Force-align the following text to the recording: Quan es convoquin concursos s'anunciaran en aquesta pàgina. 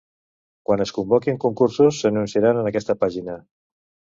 Quan 0.69 0.81
es 0.85 0.93
convoquin 0.95 1.37
concursos 1.45 1.99
s'anunciaran 2.01 2.63
en 2.63 2.71
aquesta 2.73 2.99
pàgina. 3.05 3.37